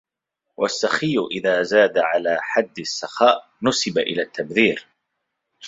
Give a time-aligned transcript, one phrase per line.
[0.57, 4.87] وَالسَّخِيُّ إذَا زَادَ عَلَى حَدِّ السَّخَاءِ نُسِبَ إلَى التَّبْذِيرِ